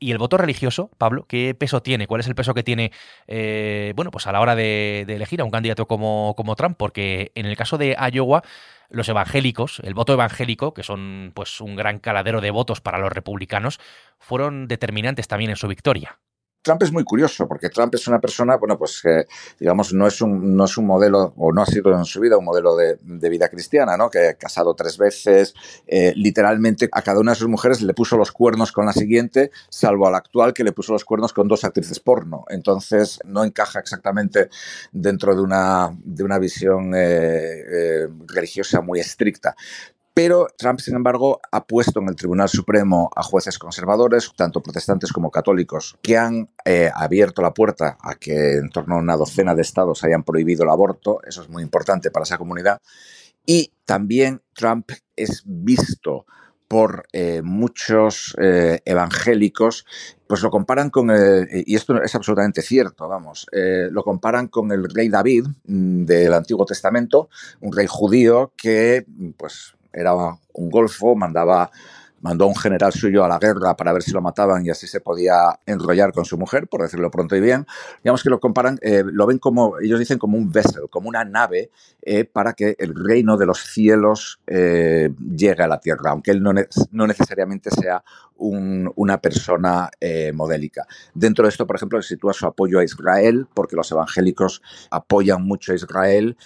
¿Y 0.00 0.12
el 0.12 0.18
voto 0.18 0.36
religioso, 0.36 0.90
Pablo, 0.96 1.26
qué 1.26 1.54
peso 1.54 1.82
tiene? 1.82 2.06
¿Cuál 2.06 2.20
es 2.20 2.28
el 2.28 2.36
peso 2.36 2.54
que 2.54 2.62
tiene, 2.62 2.92
eh, 3.26 3.92
bueno, 3.96 4.12
pues 4.12 4.28
a 4.28 4.32
la 4.32 4.40
hora 4.40 4.54
de, 4.54 5.00
elegir 5.08 5.40
a 5.40 5.44
un 5.44 5.50
candidato 5.50 5.86
como, 5.86 6.34
como 6.36 6.54
Trump? 6.54 6.76
Porque 6.78 7.32
en 7.34 7.46
el 7.46 7.56
caso 7.56 7.78
de 7.78 7.96
Iowa, 8.12 8.44
los 8.90 9.08
evangélicos, 9.08 9.80
el 9.80 9.94
voto 9.94 10.12
evangélico, 10.12 10.72
que 10.72 10.84
son 10.84 11.32
pues 11.34 11.60
un 11.60 11.74
gran 11.74 11.98
caladero 11.98 12.40
de 12.40 12.52
votos 12.52 12.80
para 12.80 12.98
los 12.98 13.12
republicanos, 13.12 13.80
fueron 14.18 14.68
determinantes 14.68 15.26
también 15.26 15.50
en 15.50 15.56
su 15.56 15.66
victoria. 15.66 16.20
Trump 16.68 16.82
es 16.82 16.92
muy 16.92 17.02
curioso 17.02 17.48
porque 17.48 17.70
Trump 17.70 17.94
es 17.94 18.06
una 18.08 18.20
persona, 18.20 18.58
bueno, 18.58 18.76
pues 18.76 19.00
que, 19.02 19.26
digamos, 19.58 19.94
no 19.94 20.06
es, 20.06 20.20
un, 20.20 20.54
no 20.54 20.66
es 20.66 20.76
un 20.76 20.86
modelo, 20.86 21.32
o 21.38 21.50
no 21.50 21.62
ha 21.62 21.66
sido 21.66 21.96
en 21.96 22.04
su 22.04 22.20
vida 22.20 22.36
un 22.36 22.44
modelo 22.44 22.76
de, 22.76 22.98
vida 23.30 23.48
cristiana, 23.48 23.96
¿no? 23.96 24.10
Que 24.10 24.28
ha 24.28 24.34
casado 24.34 24.74
tres 24.74 24.98
veces, 24.98 25.54
eh, 25.86 26.12
literalmente 26.14 26.86
a 26.92 27.00
cada 27.00 27.20
una 27.20 27.32
de 27.32 27.36
sus 27.36 27.48
mujeres 27.48 27.80
le 27.80 27.94
puso 27.94 28.18
los 28.18 28.32
cuernos 28.32 28.70
con 28.70 28.84
la 28.84 28.92
siguiente, 28.92 29.50
salvo 29.70 30.06
a 30.06 30.10
la 30.10 30.18
actual 30.18 30.52
que 30.52 30.62
le 30.62 30.72
puso 30.72 30.92
los 30.92 31.06
cuernos 31.06 31.32
con 31.32 31.48
dos 31.48 31.64
actrices 31.64 32.00
porno. 32.00 32.44
Entonces, 32.50 33.18
no 33.24 33.44
encaja 33.44 33.80
exactamente 33.80 34.50
dentro 34.92 35.34
de 35.34 35.40
una, 35.40 35.96
de 36.04 36.22
una 36.22 36.38
visión 36.38 36.94
eh, 36.94 36.98
eh, 37.00 38.08
religiosa 38.26 38.82
muy 38.82 39.00
estricta. 39.00 39.56
Pero 40.18 40.48
Trump, 40.58 40.80
sin 40.80 40.96
embargo, 40.96 41.40
ha 41.52 41.64
puesto 41.64 42.00
en 42.00 42.08
el 42.08 42.16
Tribunal 42.16 42.48
Supremo 42.48 43.08
a 43.14 43.22
jueces 43.22 43.56
conservadores, 43.56 44.32
tanto 44.34 44.60
protestantes 44.60 45.12
como 45.12 45.30
católicos, 45.30 45.96
que 46.02 46.18
han 46.18 46.50
eh, 46.64 46.90
abierto 46.92 47.40
la 47.40 47.54
puerta 47.54 47.96
a 48.00 48.16
que 48.16 48.54
en 48.54 48.68
torno 48.70 48.96
a 48.96 48.98
una 48.98 49.16
docena 49.16 49.54
de 49.54 49.62
estados 49.62 50.02
hayan 50.02 50.24
prohibido 50.24 50.64
el 50.64 50.70
aborto. 50.70 51.20
Eso 51.24 51.42
es 51.42 51.48
muy 51.48 51.62
importante 51.62 52.10
para 52.10 52.24
esa 52.24 52.36
comunidad. 52.36 52.82
Y 53.46 53.72
también 53.84 54.42
Trump 54.54 54.90
es 55.14 55.44
visto 55.46 56.26
por 56.66 57.06
eh, 57.12 57.40
muchos 57.44 58.34
eh, 58.40 58.80
evangélicos, 58.84 59.86
pues 60.26 60.42
lo 60.42 60.50
comparan 60.50 60.90
con, 60.90 61.12
y 61.48 61.76
esto 61.76 62.02
es 62.02 62.14
absolutamente 62.16 62.60
cierto, 62.60 63.08
vamos, 63.08 63.46
lo 63.52 64.02
comparan 64.02 64.48
con 64.48 64.70
el 64.72 64.90
rey 64.90 65.08
David 65.08 65.46
mm, 65.64 66.04
del 66.04 66.34
Antiguo 66.34 66.66
Testamento, 66.66 67.30
un 67.60 67.72
rey 67.72 67.86
judío 67.88 68.52
que, 68.56 69.06
pues, 69.38 69.77
era 69.92 70.14
un 70.14 70.70
golfo, 70.70 71.14
mandaba 71.14 71.70
mandó 72.20 72.46
un 72.46 72.56
general 72.56 72.92
suyo 72.92 73.24
a 73.24 73.28
la 73.28 73.38
guerra 73.38 73.76
para 73.76 73.92
ver 73.92 74.02
si 74.02 74.12
lo 74.12 74.20
mataban 74.20 74.64
y 74.64 74.70
así 74.70 74.86
se 74.86 75.00
podía 75.00 75.58
enrollar 75.66 76.12
con 76.12 76.24
su 76.24 76.36
mujer, 76.36 76.68
por 76.68 76.82
decirlo 76.82 77.10
pronto 77.10 77.36
y 77.36 77.40
bien. 77.40 77.66
Digamos 78.02 78.22
que 78.22 78.30
lo 78.30 78.40
comparan, 78.40 78.78
eh, 78.82 79.02
lo 79.04 79.26
ven 79.26 79.38
como, 79.38 79.78
ellos 79.78 79.98
dicen 79.98 80.18
como 80.18 80.36
un 80.36 80.50
vessel, 80.50 80.88
como 80.90 81.08
una 81.08 81.24
nave 81.24 81.70
eh, 82.02 82.24
para 82.24 82.52
que 82.54 82.76
el 82.78 82.94
reino 82.94 83.36
de 83.36 83.46
los 83.46 83.60
cielos 83.60 84.40
eh, 84.46 85.10
llegue 85.18 85.62
a 85.62 85.68
la 85.68 85.80
tierra, 85.80 86.10
aunque 86.10 86.30
él 86.30 86.42
no, 86.42 86.52
no 86.92 87.06
necesariamente 87.06 87.70
sea 87.70 88.02
una 88.40 89.20
persona 89.20 89.90
modélica. 90.32 90.86
Dentro 91.12 91.42
de 91.42 91.48
esto, 91.48 91.66
por 91.66 91.74
ejemplo, 91.74 92.00
se 92.00 92.10
sitúa 92.10 92.32
su 92.32 92.46
apoyo 92.46 92.78
a 92.78 92.84
Israel, 92.84 93.48
porque 93.52 93.74
los 93.74 93.90
evangélicos 93.90 94.62
apoyan 94.92 95.44
mucho 95.44 95.72
a 95.72 95.74
Israel 95.74 96.36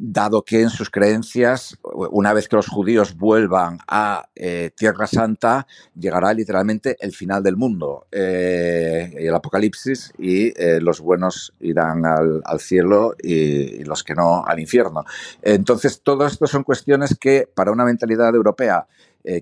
dado 0.00 0.44
que 0.44 0.62
en 0.62 0.70
sus 0.70 0.90
creencias, 0.90 1.76
una 1.82 2.32
vez 2.32 2.48
que 2.48 2.54
los 2.54 2.68
judíos 2.68 3.16
vuelvan 3.16 3.78
a 3.88 4.28
eh, 4.36 4.70
Tierra 4.76 5.08
Santa, 5.08 5.66
llegará 5.98 6.32
literalmente 6.32 6.96
el 7.00 7.12
final 7.12 7.42
del 7.42 7.56
mundo, 7.56 8.06
eh, 8.12 9.12
el 9.16 9.34
apocalipsis, 9.34 10.12
y 10.16 10.52
eh, 10.60 10.80
los 10.80 11.00
buenos 11.00 11.52
irán 11.60 12.06
al, 12.06 12.60
cielo 12.60 13.14
y, 13.20 13.82
los 13.84 14.04
que 14.04 14.14
no 14.14 14.44
al 14.44 14.60
infierno. 14.60 15.04
Entonces, 15.42 16.00
todo 16.02 16.26
esto 16.26 16.46
son 16.46 16.62
cuestiones 16.62 17.16
que 17.18 17.48
para 17.52 17.72
una 17.72 17.84
mentalidad 17.84 18.34
europea, 18.34 18.86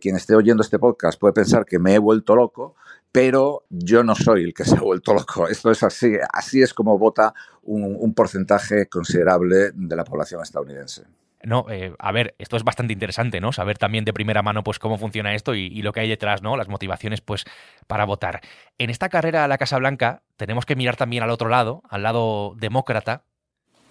quien 0.01 0.17
esté 0.17 0.35
oyendo 0.35 0.63
este 0.65 0.81
podcast 0.81 1.21
puede 1.21 1.35
pensar 1.35 1.65
que 1.65 1.79
me 1.79 1.95
he 1.95 1.99
vuelto 1.99 2.35
loco, 2.35 2.75
pero 3.17 3.65
yo 3.71 4.05
no 4.05 4.15
soy 4.15 4.45
el 4.45 4.53
que 4.53 4.67
se 4.67 4.77
ha 4.77 4.81
vuelto 4.81 5.15
loco. 5.15 5.49
Esto 5.49 5.71
es 5.71 5.83
así, 5.83 6.19
así 6.35 6.61
es 6.61 6.75
como 6.75 6.99
vota 6.99 7.33
un, 7.63 8.13
porcentaje 8.13 8.91
considerable 8.91 9.71
de 9.73 9.97
la 9.97 10.05
población 10.05 10.43
estadounidense. 10.43 11.05
No, 11.43 11.65
eh, 11.71 11.95
a 11.99 12.13
ver, 12.13 12.35
esto 12.39 12.59
es 12.59 12.63
bastante 12.63 12.93
interesante, 12.93 13.41
¿no? 13.41 13.53
Saber 13.53 13.79
también 13.79 14.05
de 14.05 14.13
primera 14.13 14.43
mano, 14.43 14.63
pues, 14.63 14.79
cómo 14.79 14.99
funciona 14.99 15.35
esto 15.35 15.55
y, 15.55 15.81
lo 15.81 15.95
que 15.95 16.01
hay 16.01 16.11
detrás, 16.11 16.43
¿no? 16.43 16.59
Las 16.59 16.69
motivaciones, 16.69 17.23
pues, 17.23 17.45
para 17.87 18.05
votar. 18.05 18.43
En 18.77 18.91
esta 18.91 19.09
carrera 19.09 19.45
a 19.45 19.49
la 19.49 19.57
Casa 19.57 19.79
Blanca 19.79 20.23
tenemos 20.37 20.67
que 20.67 20.77
mirar 20.77 20.97
también 20.97 21.23
al 21.23 21.31
otro 21.31 21.49
lado, 21.49 21.83
al 21.89 22.03
lado 22.03 22.55
demócrata. 22.59 23.23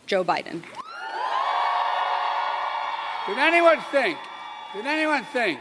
Joe 0.08 0.24
Biden. 0.24 0.62
Did 3.28 3.40
anyone 3.40 3.82
think? 3.92 4.20
Did 4.76 4.86
anyone 4.86 5.26
think 5.34 5.60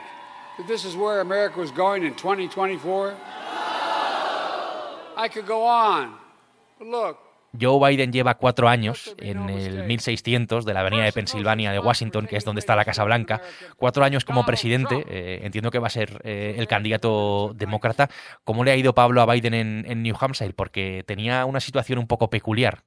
that 0.59 0.67
this 0.67 0.85
is 0.85 0.97
where 0.97 1.23
America 1.23 1.59
was 1.59 1.73
going 1.73 2.05
in 2.05 2.15
2024? 2.15 3.15
Joe 7.61 7.91
Biden 7.91 8.13
lleva 8.13 8.35
cuatro 8.35 8.69
años 8.69 9.15
en 9.19 9.49
el 9.49 9.85
1600 9.85 10.65
de 10.65 10.75
la 10.75 10.81
avenida 10.81 11.05
de 11.05 11.13
Pensilvania 11.13 11.71
de 11.71 11.79
Washington, 11.79 12.27
que 12.27 12.37
es 12.37 12.45
donde 12.45 12.59
está 12.59 12.75
la 12.75 12.85
Casa 12.85 13.05
Blanca. 13.05 13.41
Cuatro 13.77 14.05
años 14.05 14.25
como 14.25 14.45
presidente. 14.45 15.05
Eh, 15.09 15.41
entiendo 15.45 15.71
que 15.71 15.79
va 15.79 15.87
a 15.87 15.91
ser 15.91 16.21
eh, 16.25 16.57
el 16.59 16.67
candidato 16.67 17.53
demócrata. 17.55 18.11
¿Cómo 18.43 18.65
le 18.65 18.73
ha 18.73 18.77
ido 18.77 18.95
Pablo 18.95 19.23
a 19.23 19.33
Biden 19.33 19.55
en 19.55 20.03
New 20.03 20.17
Hampshire? 20.19 20.53
Porque 20.53 21.05
tenía 21.07 21.45
una 21.45 21.61
situación 21.61 21.99
un 21.99 22.07
poco 22.07 22.29
peculiar 22.29 22.83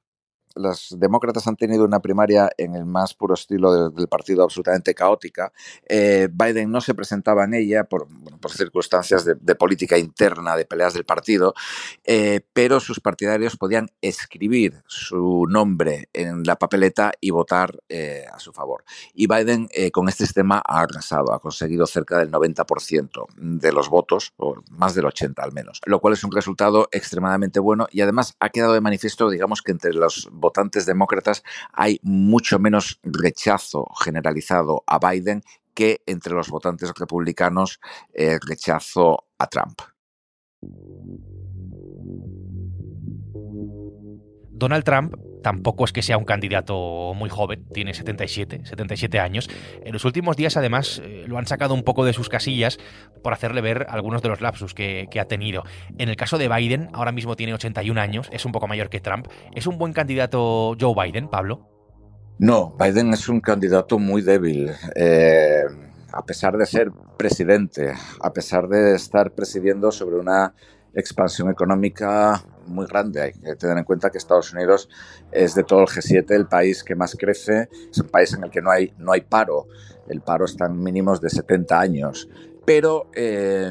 los 0.58 0.94
demócratas 0.98 1.46
han 1.46 1.56
tenido 1.56 1.84
una 1.84 2.00
primaria 2.00 2.50
en 2.58 2.74
el 2.74 2.84
más 2.84 3.14
puro 3.14 3.34
estilo 3.34 3.90
del 3.90 4.08
partido 4.08 4.42
absolutamente 4.42 4.94
caótica. 4.94 5.52
Eh, 5.88 6.28
Biden 6.30 6.70
no 6.70 6.80
se 6.80 6.94
presentaba 6.94 7.44
en 7.44 7.54
ella 7.54 7.84
por, 7.84 8.08
por 8.40 8.50
circunstancias 8.50 9.24
de, 9.24 9.54
política 9.54 9.98
interna, 9.98 10.56
de 10.56 10.64
peleas 10.64 10.94
del 10.94 11.04
partido, 11.04 11.54
eh, 12.04 12.40
pero 12.52 12.80
sus 12.80 13.00
partidarios 13.00 13.56
podían 13.56 13.88
escribir 14.00 14.82
su 14.86 15.46
nombre 15.48 16.08
en 16.12 16.42
la 16.44 16.56
papeleta 16.56 17.12
y 17.20 17.30
votar 17.30 17.78
eh, 17.88 18.24
a 18.32 18.38
su 18.38 18.52
favor. 18.52 18.84
Y 19.14 19.26
Biden 19.26 19.68
con 19.92 20.08
este 20.08 20.24
sistema 20.24 20.62
ha 20.64 20.80
arrasado, 20.80 21.32
ha 21.32 21.40
conseguido 21.40 21.86
cerca 21.86 22.18
del 22.18 22.30
90% 22.30 23.26
de 23.36 23.72
los 23.72 23.88
votos, 23.88 24.32
o 24.36 24.56
más 24.70 24.94
del 24.94 25.06
80 25.06 25.42
al 25.42 25.52
menos, 25.52 25.80
lo 25.84 26.00
cual 26.00 26.14
es 26.14 26.24
un 26.24 26.32
resultado 26.32 26.88
extremadamente 26.92 27.60
bueno 27.60 27.86
y 27.90 28.00
además 28.00 28.34
ha 28.40 28.50
quedado 28.50 28.72
de 28.72 28.80
manifiesto, 28.80 29.30
digamos 29.30 29.62
que 29.62 29.72
entre 29.72 29.92
los 29.92 30.28
votantes 30.32 30.47
demócratas 30.86 31.42
hay 31.72 32.00
mucho 32.02 32.58
menos 32.58 33.00
rechazo 33.02 33.86
generalizado 34.00 34.82
a 34.86 34.98
Biden 34.98 35.42
que 35.74 36.02
entre 36.06 36.34
los 36.34 36.48
votantes 36.48 36.92
republicanos 36.98 37.80
eh, 38.12 38.38
rechazo 38.44 39.26
a 39.38 39.46
Trump. 39.46 39.80
Donald 44.58 44.84
Trump 44.84 45.14
tampoco 45.42 45.84
es 45.84 45.92
que 45.92 46.02
sea 46.02 46.18
un 46.18 46.24
candidato 46.24 47.14
muy 47.14 47.30
joven, 47.30 47.64
tiene 47.72 47.94
77, 47.94 48.62
77 48.64 49.20
años. 49.20 49.48
En 49.84 49.92
los 49.92 50.04
últimos 50.04 50.36
días, 50.36 50.56
además, 50.56 51.00
eh, 51.04 51.24
lo 51.26 51.38
han 51.38 51.46
sacado 51.46 51.74
un 51.74 51.84
poco 51.84 52.04
de 52.04 52.12
sus 52.12 52.28
casillas 52.28 52.78
por 53.22 53.32
hacerle 53.32 53.60
ver 53.60 53.86
algunos 53.88 54.20
de 54.20 54.28
los 54.28 54.40
lapsus 54.40 54.74
que, 54.74 55.08
ha 55.18 55.24
tenido. 55.24 55.62
En 55.98 56.08
el 56.08 56.16
caso 56.16 56.38
de 56.38 56.48
Biden, 56.48 56.88
ahora 56.92 57.12
mismo 57.12 57.34
tiene 57.36 57.54
81 57.54 58.00
años, 58.00 58.28
es 58.32 58.44
un 58.44 58.52
poco 58.52 58.68
mayor 58.68 58.88
que 58.88 59.00
Trump. 59.00 59.28
¿Es 59.54 59.66
un 59.66 59.78
buen 59.78 59.92
candidato 59.92 60.76
Joe 60.78 60.94
Biden, 60.94 61.28
Pablo? 61.28 61.68
No, 62.38 62.76
Biden 62.78 63.12
es 63.12 63.28
un 63.28 63.40
candidato 63.40 63.98
muy 63.98 64.22
débil. 64.22 64.70
Eh, 64.94 65.62
a 66.12 66.24
pesar 66.24 66.56
de 66.56 66.66
ser 66.66 66.90
presidente, 67.16 67.92
a 68.20 68.32
pesar 68.32 68.68
de 68.68 68.94
estar 68.94 69.32
presidiendo 69.32 69.90
sobre 69.90 70.16
una 70.16 70.54
expansión 70.94 71.50
económica 71.50 72.44
muy 72.68 72.86
grande. 72.86 73.20
Hay 73.22 73.32
que 73.32 73.56
tener 73.56 73.78
en 73.78 73.84
cuenta 73.84 74.10
que 74.10 74.18
Estados 74.18 74.52
Unidos 74.52 74.88
es 75.32 75.54
de 75.54 75.64
todo 75.64 75.80
el 75.80 75.86
G7 75.86 76.30
el 76.30 76.46
país 76.46 76.84
que 76.84 76.94
más 76.94 77.16
crece, 77.18 77.68
es 77.90 77.98
un 77.98 78.08
país 78.08 78.32
en 78.34 78.44
el 78.44 78.50
que 78.50 78.60
no 78.60 78.70
hay, 78.70 78.92
no 78.98 79.12
hay 79.12 79.22
paro. 79.22 79.66
El 80.08 80.20
paro 80.20 80.44
está 80.44 80.66
en 80.66 80.82
mínimos 80.82 81.20
de 81.20 81.30
70 81.30 81.78
años. 81.78 82.28
Pero 82.64 83.10
eh, 83.14 83.70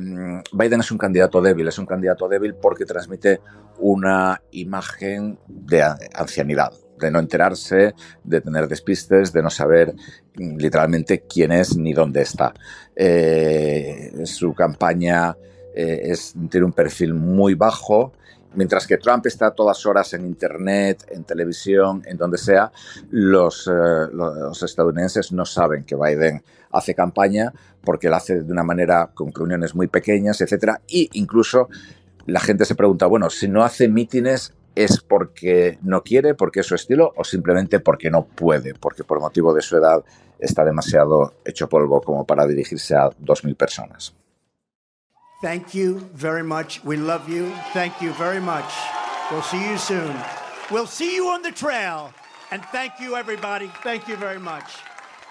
Biden 0.51 0.79
es 0.79 0.91
un 0.91 0.97
candidato 0.97 1.39
débil, 1.39 1.67
es 1.67 1.77
un 1.77 1.85
candidato 1.85 2.27
débil 2.27 2.55
porque 2.55 2.83
transmite 2.83 3.41
una 3.77 4.41
imagen 4.51 5.37
de 5.47 5.83
ancianidad, 6.15 6.73
de 6.99 7.11
no 7.11 7.19
enterarse, 7.19 7.93
de 8.23 8.41
tener 8.41 8.67
despistes, 8.67 9.31
de 9.31 9.43
no 9.43 9.51
saber 9.51 9.93
literalmente 10.35 11.25
quién 11.29 11.51
es 11.51 11.77
ni 11.77 11.93
dónde 11.93 12.23
está. 12.23 12.55
Eh, 12.95 14.13
su 14.23 14.55
campaña 14.55 15.37
eh, 15.75 16.11
tiene 16.49 16.65
un 16.65 16.73
perfil 16.73 17.13
muy 17.13 17.53
bajo, 17.53 18.13
mientras 18.57 18.87
que 18.87 18.97
Trump 18.97 19.25
está 19.27 19.51
todas 19.51 19.85
horas 19.85 20.13
en 20.13 20.25
Internet, 20.25 21.05
en 21.09 21.23
televisión, 21.23 22.01
en 22.05 22.17
donde 22.17 22.39
sea, 22.39 22.71
los, 23.11 23.67
eh, 23.67 24.11
los 24.11 24.61
estadounidenses 24.63 25.31
no 25.31 25.45
saben 25.45 25.83
que 25.83 25.95
Biden 25.95 26.43
hace 26.71 26.95
campaña 26.95 27.53
porque 27.83 28.09
la 28.09 28.17
hace 28.17 28.41
de 28.41 28.51
una 28.51 28.63
manera 28.63 29.11
con 29.13 29.31
reuniones 29.31 29.75
muy 29.75 29.87
pequeñas, 29.87 30.41
etc. 30.41 30.79
Y 30.87 31.09
incluso 31.13 31.69
la 32.25 32.39
gente 32.39 32.65
se 32.65 32.75
pregunta, 32.75 33.05
bueno, 33.05 33.29
si 33.29 33.47
no 33.47 33.63
hace 33.63 33.87
mítines 33.87 34.53
es 34.75 35.01
porque 35.01 35.77
no 35.81 36.03
quiere, 36.03 36.33
porque 36.33 36.59
es 36.59 36.65
su 36.65 36.75
estilo, 36.75 37.13
o 37.15 37.23
simplemente 37.23 37.79
porque 37.79 38.11
no 38.11 38.25
puede, 38.25 38.73
porque 38.73 39.03
por 39.03 39.19
motivo 39.19 39.53
de 39.53 39.61
su 39.61 39.77
edad 39.77 40.03
está 40.39 40.65
demasiado 40.65 41.35
hecho 41.45 41.69
polvo 41.69 42.01
como 42.01 42.25
para 42.25 42.45
dirigirse 42.45 42.95
a 42.95 43.09
2.000 43.09 43.55
personas. 43.55 44.13
Thank 45.39 45.75
you 45.75 45.99
very 46.15 46.43
much. 46.43 46.83
We 46.83 46.97
love 46.97 47.29
you. 47.29 47.53
Thank 47.71 48.01
you 48.01 48.11
very 48.13 48.39
much. 48.39 48.65
We'll 49.31 49.43
see 49.43 49.63
you 49.69 49.77
soon. 49.77 50.15
We'll 50.71 50.87
see 50.87 51.15
you 51.15 51.27
on 51.27 51.43
the 51.43 51.51
trail. 51.51 52.11
And 52.49 52.63
thank 52.71 52.93
you, 52.99 53.15
everybody. 53.15 53.69
Thank 53.83 54.07
you 54.07 54.17
very 54.17 54.39
much. 54.39 54.63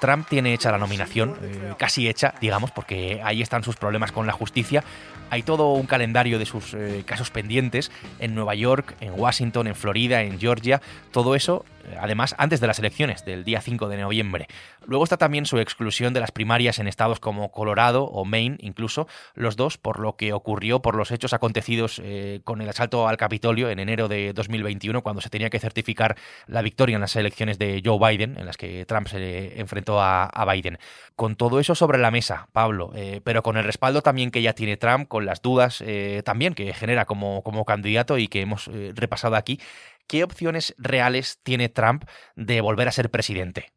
Trump 0.00 0.28
tiene 0.28 0.54
hecha 0.54 0.70
la 0.70 0.78
nominación, 0.78 1.36
eh, 1.42 1.74
casi 1.78 2.06
hecha, 2.06 2.34
digamos, 2.40 2.70
porque 2.70 3.20
ahí 3.24 3.42
están 3.42 3.64
sus 3.64 3.76
problemas 3.76 4.12
con 4.12 4.26
la 4.26 4.32
justicia. 4.32 4.84
Hay 5.30 5.42
todo 5.42 5.72
un 5.72 5.86
calendario 5.86 6.38
de 6.38 6.46
sus 6.46 6.74
eh, 6.74 7.02
casos 7.04 7.30
pendientes 7.30 7.90
en 8.20 8.34
Nueva 8.34 8.54
York, 8.54 8.94
en 9.00 9.18
Washington, 9.18 9.66
en 9.66 9.74
Florida, 9.74 10.22
en 10.22 10.38
Georgia, 10.38 10.80
todo 11.10 11.34
eso 11.34 11.64
además 12.00 12.34
antes 12.38 12.60
de 12.60 12.66
las 12.66 12.78
elecciones 12.78 13.24
del 13.24 13.44
día 13.44 13.60
5 13.60 13.88
de 13.88 13.96
noviembre. 13.98 14.48
Luego 14.86 15.04
está 15.04 15.16
también 15.16 15.46
su 15.46 15.58
exclusión 15.58 16.14
de 16.14 16.20
las 16.20 16.30
primarias 16.30 16.78
en 16.78 16.88
estados 16.88 17.20
como 17.20 17.50
Colorado 17.50 18.04
o 18.04 18.24
Maine, 18.24 18.56
incluso 18.60 19.08
los 19.34 19.56
dos, 19.56 19.78
por 19.78 20.00
lo 20.00 20.16
que 20.16 20.32
ocurrió 20.32 20.80
por 20.80 20.94
los 20.94 21.10
hechos 21.10 21.32
acontecidos 21.32 22.00
eh, 22.02 22.40
con 22.44 22.60
el 22.60 22.68
asalto 22.68 23.08
al 23.08 23.16
Capitolio 23.16 23.70
en 23.70 23.78
enero 23.78 24.08
de 24.08 24.32
2021, 24.32 25.02
cuando 25.02 25.20
se 25.20 25.30
tenía 25.30 25.50
que 25.50 25.58
certificar 25.58 26.16
la 26.46 26.62
victoria 26.62 26.94
en 26.94 27.00
las 27.00 27.16
elecciones 27.16 27.58
de 27.58 27.82
Joe 27.84 27.98
Biden, 27.98 28.36
en 28.38 28.46
las 28.46 28.56
que 28.56 28.84
Trump 28.86 29.08
se 29.08 29.60
enfrentó 29.60 30.00
a, 30.00 30.46
Biden. 30.46 30.78
Con 31.16 31.34
todo 31.34 31.58
eso 31.58 31.74
sobre 31.74 31.98
la 31.98 32.12
mesa, 32.12 32.48
Pablo, 32.52 32.92
eh, 32.94 33.20
pero 33.24 33.42
con 33.42 33.56
el 33.56 33.64
respaldo 33.64 34.00
también 34.00 34.30
que 34.30 34.42
ya 34.42 34.52
tiene 34.52 34.76
Trump, 34.76 35.08
con 35.08 35.26
las 35.26 35.42
dudas 35.42 35.82
eh, 35.84 36.22
también 36.24 36.54
que 36.54 36.72
genera 36.72 37.04
como, 37.04 37.42
como 37.42 37.64
candidato 37.64 38.16
y 38.16 38.28
que 38.28 38.42
hemos 38.42 38.70
repasado 38.94 39.34
aquí, 39.34 39.58
¿qué 40.06 40.24
opciones 40.24 40.74
reales 40.78 41.38
tiene 41.42 41.68
Trump 41.68 42.04
de 42.34 42.60
volver 42.60 42.88
a 42.88 42.92
ser 42.92 43.10
presidente? 43.10 43.72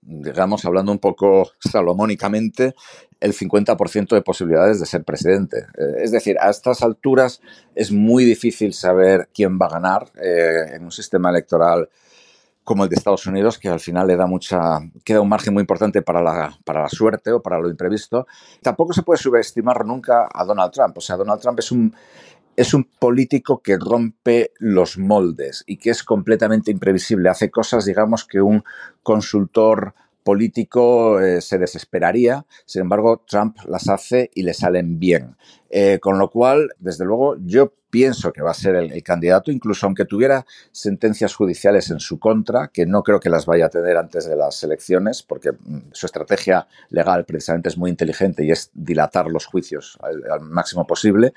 digamos, 0.00 0.64
hablando 0.64 0.92
un 0.92 0.98
poco 0.98 1.50
salomónicamente, 1.58 2.74
el 3.20 3.34
50% 3.34 4.14
de 4.14 4.22
posibilidades 4.22 4.80
de 4.80 4.86
ser 4.86 5.04
presidente. 5.04 5.66
Eh, 5.76 6.02
es 6.02 6.12
decir, 6.12 6.36
a 6.40 6.50
estas 6.50 6.82
alturas 6.82 7.40
es 7.74 7.90
muy 7.90 8.24
difícil 8.24 8.72
saber 8.72 9.28
quién 9.34 9.58
va 9.60 9.66
a 9.66 9.70
ganar 9.70 10.06
eh, 10.22 10.74
en 10.74 10.84
un 10.84 10.92
sistema 10.92 11.30
electoral 11.30 11.88
como 12.62 12.84
el 12.84 12.90
de 12.90 12.96
Estados 12.96 13.26
Unidos, 13.26 13.58
que 13.58 13.68
al 13.68 13.80
final 13.80 14.06
le 14.06 14.16
da 14.16 14.26
mucha, 14.26 14.78
queda 15.02 15.22
un 15.22 15.28
margen 15.28 15.54
muy 15.54 15.62
importante 15.62 16.02
para 16.02 16.20
la, 16.20 16.58
para 16.64 16.82
la 16.82 16.88
suerte 16.88 17.32
o 17.32 17.40
para 17.40 17.58
lo 17.58 17.70
imprevisto. 17.70 18.26
Tampoco 18.62 18.92
se 18.92 19.02
puede 19.02 19.18
subestimar 19.18 19.86
nunca 19.86 20.28
a 20.32 20.44
Donald 20.44 20.70
Trump. 20.70 20.98
O 20.98 21.00
sea, 21.00 21.16
Donald 21.16 21.40
Trump 21.40 21.58
es 21.60 21.72
un, 21.72 21.94
es 22.58 22.74
un 22.74 22.82
político 22.98 23.62
que 23.62 23.78
rompe 23.78 24.50
los 24.58 24.98
moldes 24.98 25.62
y 25.64 25.76
que 25.76 25.90
es 25.90 26.02
completamente 26.02 26.72
imprevisible. 26.72 27.28
Hace 27.28 27.52
cosas, 27.52 27.84
digamos, 27.84 28.24
que 28.24 28.40
un 28.40 28.64
consultor 29.04 29.94
político 30.24 31.20
eh, 31.20 31.40
se 31.40 31.56
desesperaría. 31.56 32.44
Sin 32.66 32.82
embargo, 32.82 33.22
Trump 33.28 33.58
las 33.68 33.88
hace 33.88 34.32
y 34.34 34.42
le 34.42 34.54
salen 34.54 34.98
bien. 34.98 35.36
Eh, 35.70 36.00
con 36.00 36.18
lo 36.18 36.30
cual, 36.30 36.70
desde 36.80 37.04
luego, 37.04 37.36
yo 37.38 37.74
pienso 37.90 38.32
que 38.32 38.42
va 38.42 38.50
a 38.50 38.54
ser 38.54 38.74
el, 38.74 39.02
candidato, 39.04 39.52
incluso 39.52 39.86
aunque 39.86 40.04
tuviera 40.04 40.44
sentencias 40.72 41.36
judiciales 41.36 41.92
en 41.92 42.00
su 42.00 42.18
contra, 42.18 42.68
que 42.68 42.86
no 42.86 43.04
creo 43.04 43.20
que 43.20 43.30
las 43.30 43.46
vaya 43.46 43.66
a 43.66 43.70
tener 43.70 43.96
antes 43.96 44.28
de 44.28 44.34
las 44.34 44.64
elecciones, 44.64 45.22
porque 45.22 45.52
mm, 45.52 45.92
su 45.92 46.06
estrategia 46.06 46.66
legal 46.88 47.24
precisamente 47.24 47.68
es 47.68 47.78
muy 47.78 47.90
inteligente 47.90 48.44
y 48.44 48.50
es 48.50 48.72
dilatar 48.74 49.28
los 49.28 49.46
juicios 49.46 49.96
al 50.02 50.40
máximo 50.40 50.88
posible. 50.88 51.34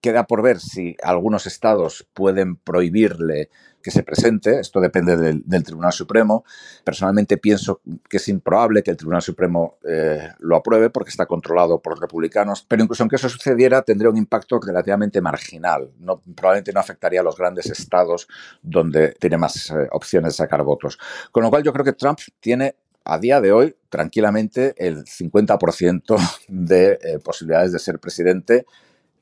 Queda 0.00 0.24
por 0.26 0.42
ver 0.42 0.60
si 0.60 0.96
algunos 1.02 1.46
estados 1.46 2.06
pueden 2.14 2.56
prohibirle 2.56 3.50
que 3.82 3.90
se 3.90 4.02
presente. 4.02 4.60
Esto 4.60 4.80
depende 4.80 5.16
del, 5.16 5.64
Tribunal 5.64 5.92
Supremo. 5.92 6.44
Personalmente 6.84 7.36
pienso 7.36 7.80
que 8.08 8.18
es 8.18 8.28
improbable 8.28 8.82
que 8.82 8.90
el 8.90 8.96
Tribunal 8.96 9.22
Supremo 9.22 9.78
eh, 9.86 10.28
lo 10.38 10.56
apruebe 10.56 10.90
porque 10.90 11.10
está 11.10 11.26
controlado 11.26 11.80
por 11.80 11.94
los 11.94 12.00
republicanos. 12.00 12.64
Pero 12.66 12.82
incluso 12.82 13.02
aunque 13.02 13.16
eso 13.16 13.28
sucediera, 13.28 13.82
tendría 13.82 14.10
un 14.10 14.16
impacto 14.16 14.58
relativamente 14.60 15.20
marginal. 15.20 15.90
Probablemente 16.34 16.72
no 16.72 16.80
afectaría 16.80 17.20
a 17.20 17.24
los 17.24 17.36
grandes 17.36 17.66
estados 17.66 18.28
donde 18.62 19.14
tiene 19.18 19.38
más 19.38 19.70
eh, 19.70 19.88
opciones 19.92 20.32
de 20.32 20.36
sacar 20.36 20.62
votos. 20.62 20.98
Con 21.30 21.42
lo 21.42 21.50
cual 21.50 21.62
yo 21.62 21.72
creo 21.72 21.84
que 21.84 21.92
Trump 21.92 22.18
tiene 22.40 22.76
a 23.04 23.18
día 23.18 23.40
de 23.40 23.52
hoy 23.52 23.76
tranquilamente 23.88 24.74
el 24.76 25.04
50% 25.04 26.16
de 26.48 26.98
eh, 27.02 27.18
posibilidades 27.18 27.72
de 27.72 27.78
ser 27.78 27.98
presidente 27.98 28.66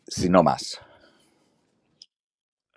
si 0.09 0.29
no 0.29 0.43
más. 0.43 0.81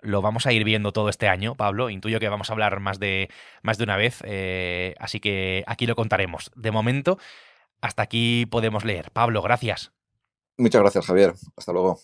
Lo 0.00 0.20
vamos 0.20 0.46
a 0.46 0.52
ir 0.52 0.64
viendo 0.64 0.92
todo 0.92 1.08
este 1.08 1.28
año, 1.28 1.54
Pablo. 1.54 1.88
Intuyo 1.88 2.18
que 2.18 2.28
vamos 2.28 2.50
a 2.50 2.52
hablar 2.52 2.80
más 2.80 2.98
de, 2.98 3.30
más 3.62 3.78
de 3.78 3.84
una 3.84 3.96
vez, 3.96 4.20
eh, 4.24 4.94
así 4.98 5.20
que 5.20 5.62
aquí 5.66 5.86
lo 5.86 5.94
contaremos. 5.94 6.50
De 6.56 6.72
momento, 6.72 7.18
hasta 7.80 8.02
aquí 8.02 8.46
podemos 8.46 8.84
leer. 8.84 9.12
Pablo, 9.12 9.42
gracias. 9.42 9.92
Muchas 10.58 10.80
gracias, 10.80 11.06
Javier. 11.06 11.34
Hasta 11.56 11.72
luego. 11.72 12.00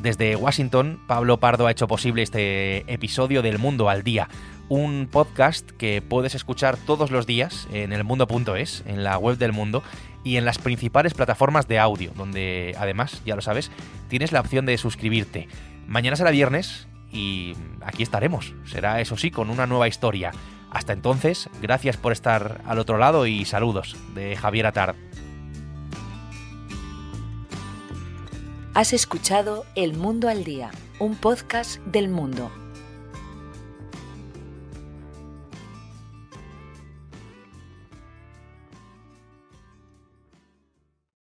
Desde 0.00 0.36
Washington, 0.36 1.00
Pablo 1.06 1.40
Pardo 1.40 1.66
ha 1.66 1.70
hecho 1.70 1.86
posible 1.86 2.22
este 2.22 2.90
episodio 2.92 3.40
del 3.40 3.58
Mundo 3.58 3.88
al 3.88 4.02
Día 4.02 4.28
un 4.68 5.08
podcast 5.10 5.70
que 5.70 6.02
puedes 6.02 6.34
escuchar 6.34 6.76
todos 6.76 7.10
los 7.10 7.26
días 7.26 7.68
en 7.72 7.92
elmundo.es, 7.92 8.82
en 8.86 9.04
la 9.04 9.18
web 9.18 9.38
del 9.38 9.52
mundo 9.52 9.82
y 10.22 10.36
en 10.36 10.44
las 10.44 10.58
principales 10.58 11.14
plataformas 11.14 11.68
de 11.68 11.78
audio, 11.78 12.12
donde 12.16 12.74
además, 12.78 13.22
ya 13.26 13.36
lo 13.36 13.42
sabes, 13.42 13.70
tienes 14.08 14.32
la 14.32 14.40
opción 14.40 14.66
de 14.66 14.78
suscribirte. 14.78 15.48
Mañana 15.86 16.16
será 16.16 16.30
viernes 16.30 16.88
y 17.12 17.54
aquí 17.82 18.02
estaremos. 18.02 18.54
Será 18.64 19.00
eso 19.00 19.16
sí, 19.16 19.30
con 19.30 19.50
una 19.50 19.66
nueva 19.66 19.88
historia. 19.88 20.32
Hasta 20.70 20.92
entonces, 20.92 21.48
gracias 21.60 21.96
por 21.96 22.12
estar 22.12 22.62
al 22.66 22.78
otro 22.78 22.98
lado 22.98 23.26
y 23.26 23.44
saludos 23.44 23.96
de 24.14 24.34
Javier 24.34 24.66
Atard. 24.66 24.96
Has 28.72 28.92
escuchado 28.92 29.66
El 29.76 29.94
Mundo 29.94 30.28
al 30.28 30.42
Día, 30.42 30.72
un 30.98 31.14
podcast 31.14 31.78
del 31.86 32.08
mundo 32.08 32.50